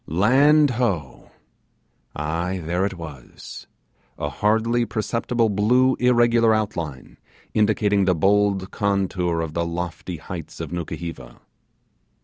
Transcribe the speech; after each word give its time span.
Land 0.07 0.71
ho! 0.71 1.29
Aye, 2.15 2.57
there 2.65 2.87
it 2.87 2.95
was. 2.95 3.67
A 4.17 4.29
hardly 4.29 4.83
perceptible 4.83 5.47
blue 5.47 5.93
irregular 5.99 6.55
outline, 6.55 7.19
indicating 7.53 8.05
the 8.05 8.15
bold 8.15 8.71
contour 8.71 9.41
of 9.41 9.53
the 9.53 9.63
lofty 9.63 10.17
heights 10.17 10.59
of 10.59 10.71
Nukuheva. 10.71 11.39